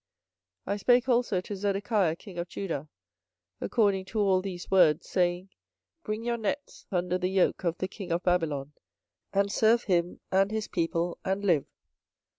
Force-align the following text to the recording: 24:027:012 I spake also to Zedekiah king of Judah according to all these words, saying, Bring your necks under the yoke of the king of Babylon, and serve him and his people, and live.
24:027:012 0.65 0.73
I 0.73 0.77
spake 0.77 1.09
also 1.09 1.41
to 1.41 1.55
Zedekiah 1.55 2.15
king 2.15 2.39
of 2.39 2.49
Judah 2.49 2.89
according 3.61 4.05
to 4.05 4.19
all 4.19 4.41
these 4.41 4.71
words, 4.71 5.07
saying, 5.07 5.49
Bring 6.03 6.23
your 6.23 6.37
necks 6.37 6.87
under 6.91 7.19
the 7.19 7.29
yoke 7.29 7.63
of 7.63 7.77
the 7.77 7.87
king 7.87 8.11
of 8.11 8.23
Babylon, 8.23 8.73
and 9.31 9.51
serve 9.51 9.83
him 9.83 10.19
and 10.31 10.49
his 10.49 10.67
people, 10.67 11.19
and 11.23 11.45
live. 11.45 11.67